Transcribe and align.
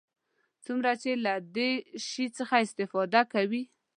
څومره 0.65 0.91
چې 1.01 1.11
له 1.25 1.33
دې 1.55 1.71
شي 2.07 2.25
څخه 2.37 2.55
استفاده 2.65 3.21
کوي. 3.33 3.63